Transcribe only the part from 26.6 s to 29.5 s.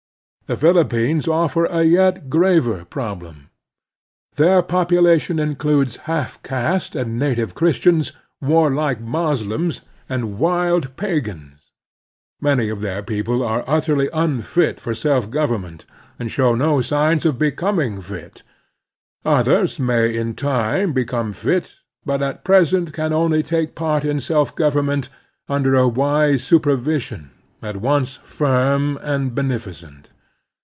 vision, at once firm and